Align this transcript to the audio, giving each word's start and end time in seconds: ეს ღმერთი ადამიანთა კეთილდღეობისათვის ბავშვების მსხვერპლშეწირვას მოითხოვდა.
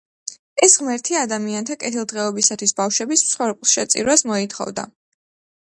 ეს 0.67 0.77
ღმერთი 0.83 1.17
ადამიანთა 1.23 1.77
კეთილდღეობისათვის 1.83 2.75
ბავშვების 2.81 3.25
მსხვერპლშეწირვას 3.29 4.29
მოითხოვდა. 4.33 4.91